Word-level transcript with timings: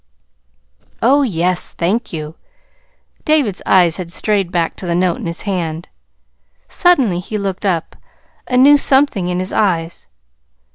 "Oh, 1.03 1.21
yes, 1.21 1.73
thank 1.73 2.11
you." 2.11 2.33
David's 3.23 3.61
eyes 3.67 3.97
had 3.97 4.11
strayed 4.11 4.51
back 4.51 4.75
to 4.77 4.87
the 4.87 4.95
note 4.95 5.17
in 5.17 5.27
his 5.27 5.43
hand. 5.43 5.89
Suddenly 6.67 7.19
he 7.19 7.37
looked 7.37 7.67
up, 7.67 7.95
a 8.47 8.57
new 8.57 8.79
something 8.79 9.27
in 9.27 9.39
his 9.39 9.53
eyes. 9.53 10.07